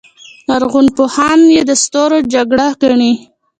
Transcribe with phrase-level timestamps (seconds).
[0.49, 3.13] لرغونپوهان یې د ستورو جګړه ګڼي.